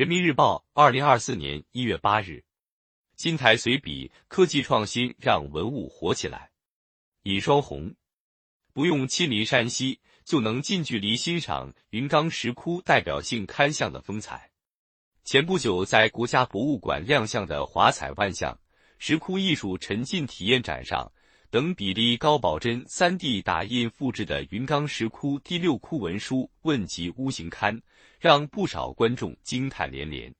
[0.00, 2.42] 人民日报，二零二四年一月八日。
[3.16, 6.50] 金台随笔：科技创新让文物活起来。
[7.24, 7.94] 尹双红，
[8.72, 14.50] 不用亲临山西，就能近距离欣赏云冈石窟代表性龛像的风采。
[15.22, 18.58] 前不久在国家博物馆亮相的华彩万象
[18.96, 21.12] 石窟艺术沉浸体验展上，
[21.50, 27.80] 等比例高保真三 D 打印复制的云冈石窟第六窟文书问及屋形龛，
[28.20, 30.32] 让不少观众惊叹连连。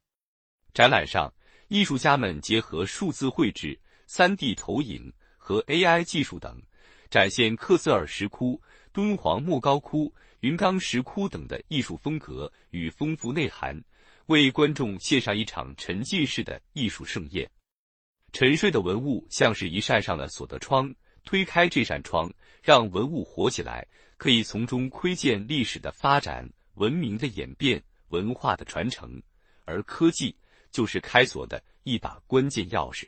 [0.73, 1.33] 展览上。
[1.67, 3.79] 艺术家们结合数字绘制、
[4.09, 6.61] 三 D 投影和 AI 技术等，
[7.09, 8.61] 展现克孜尔石窟、
[8.93, 13.81] 敦煌莫高窟、云冈石窟等的艺术风格与丰富内涵，
[14.27, 17.49] 为观众献上一场沉浸式的艺术盛宴。
[18.33, 20.95] 沉睡的文物像是一扇上了锁的窗，
[21.25, 29.23] 推开这扇窗，让文物活起来，可以从中窥见历史的发展、文明的演变、文化的传承，
[29.65, 30.35] 而科技。
[30.73, 33.05] 就是开锁的一把关键钥匙。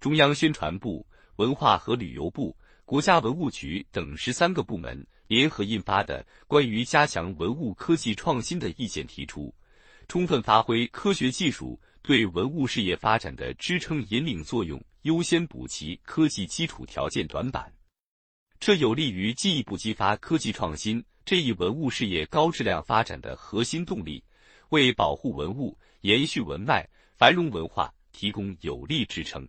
[0.00, 9.54] 中央宣传部、文化和旅游部、国家文物局等十三个部门联合印发的《关于加强文物科技创新的意见》提出，
[10.10, 17.72] 充分发挥科学技术对文物事业发展的支撑引领作用，优先补齐科技基础条件短板，
[18.58, 24.20] 这有利于进一步激发科技创新这一文物事业高质量发展的核心动力，
[24.70, 25.78] 为保护文物。
[26.00, 29.48] 延续文脉、繁荣文化提供有力支撑。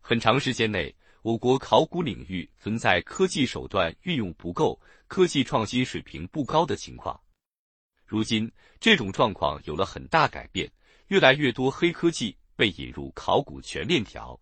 [0.00, 7.20] 很长时间内，我国考古领域存在科技手段运用不够、科技创新水平不高的情况。
[8.14, 8.48] 如今，
[8.78, 10.70] 这种状况有了很大改变，
[11.08, 14.40] 越来越多黑科技被引入考古全链条。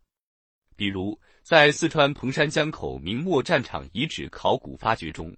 [0.76, 5.34] 比如，在四川彭山江口明末战场遗址考古发掘中，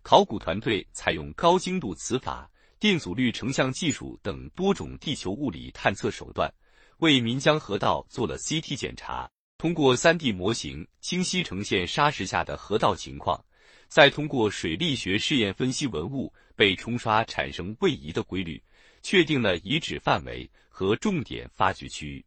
[0.00, 2.50] 考古团队采用高精度磁法。
[2.80, 6.52] 电阻率成像技术等多种地球物理探测手段，
[6.98, 9.30] 为岷江河道做了 CT 检查。
[9.58, 13.42] 通过 3D 模型清晰呈现沙石下的河道情况，
[13.88, 18.62] 再通过水力学试验分析文物被冲刷产生位移的规律，
[19.02, 22.24] 确定了遗址范围和重点发掘区域。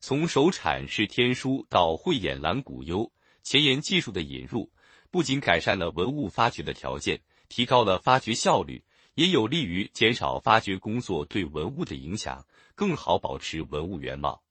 [0.00, 3.10] 从首产是天书到慧眼蓝古幽，
[3.42, 4.70] 前沿技术的引入，
[5.10, 8.84] 不仅改善了文物发掘的条件，提高了发掘效率。
[9.14, 14.42] 也有利于减少发掘工作对文物的影响，更好保持文物原貌。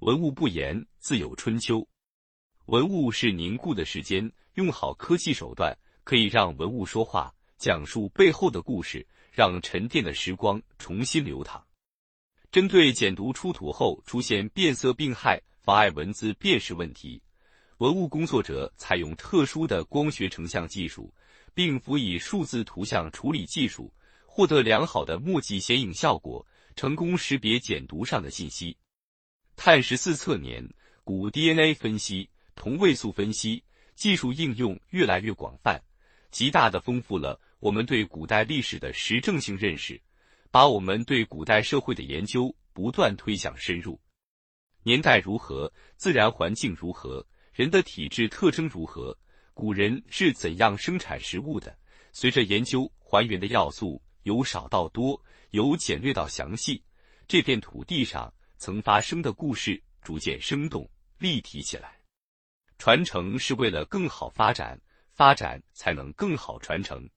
[0.00, 1.88] 文物不言，自有春秋。
[2.66, 5.74] 文物是凝固的时间，用好科技手段，
[6.04, 11.64] 可以让文物说话，讲述背后的故事，让沉淀的时光重新流淌。
[12.50, 17.22] 针对简牍出土后出现变色病害、妨碍文字辨识问题，
[17.78, 21.12] 文物工作者采用特殊的光学成像技术。
[21.54, 23.90] 并辅以数字图像处理技术，
[24.26, 28.76] 获得良好的墨迹显影效果，成功识别简牍上的信息。
[29.56, 30.68] 碳十四测年、
[31.02, 35.82] 古 DNA 分析、同位素分析技术应用越来越广泛，
[36.30, 40.00] 极大的丰富了我们对古代历史的实证性认识，
[40.50, 44.00] 把我们对古代社会的研究不断推向深入。
[44.82, 49.16] 年代如何，自然环境如何，人的体质特征如何？
[49.54, 51.76] 古人是怎样生产食物的？
[52.12, 55.20] 随着研究，还原的要素由少到多，
[55.50, 56.82] 由简略到详细，
[57.26, 60.88] 这片土地上曾发生的故事逐渐生动
[61.18, 61.98] 立体起来。
[62.78, 64.78] 传承是为了更好发展，
[65.16, 67.08] 发展才能更好传承。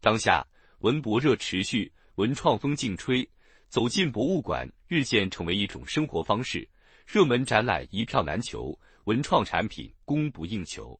[0.00, 0.46] 当下
[0.78, 3.28] 文博热持续，文创风劲吹，
[3.68, 6.66] 走进博物馆日渐成为一种生活方式，
[7.04, 10.98] 热门展览一票难求，文创产品供不应求。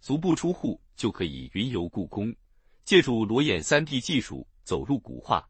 [0.00, 2.32] 足不出户就可以云游故宫，
[2.84, 5.44] 借助裸眼 3D 技术走入古画。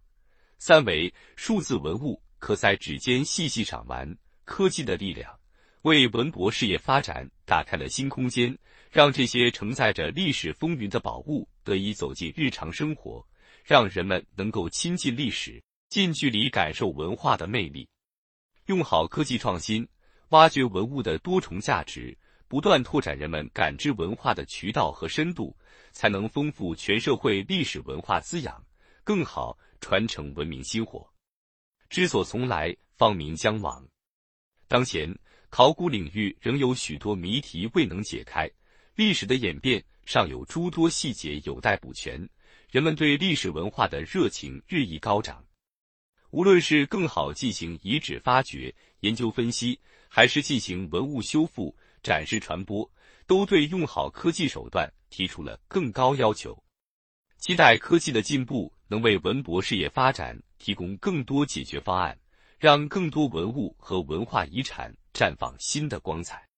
[0.57, 5.39] 三维数字文物可在指尖细细赏玩，科技的力量
[5.83, 8.59] 为文博事业发展打开了新空间，
[8.91, 13.25] 让这些承载着历史风云的宝物得以走进日常生活，
[13.65, 17.89] 让人们能够亲近历史，近距离感受文化的魅力。
[18.67, 19.87] 用好科技创新，
[20.31, 22.17] 挖掘文物的多重价值。
[22.49, 25.57] 不断拓展人们感知文化的渠道和深度，
[25.93, 28.61] 才能丰富全社会历史文化滋养，
[29.05, 31.09] 更好传承文明薪火。
[31.89, 33.87] 知所从来，方明将往。
[34.67, 35.17] 当前，
[35.49, 38.51] 考古领域仍有许多谜题未能解开，
[38.95, 42.29] 历史的演变尚有诸多细节有待补全。
[42.71, 45.45] 人们对历史文化的热情日益高涨，
[46.31, 49.79] 无论是更好进行遗址发掘、研究分析，
[50.09, 51.77] 还是进行文物修复。
[52.03, 52.91] 展示传播
[53.27, 56.65] 都对用好科技手段提出了更高要求，
[57.37, 62.19] 期待科技的进步能为文博事业发展提供更多解决方案，
[62.59, 66.50] 让更多文物和文化遗产绽放新的光彩。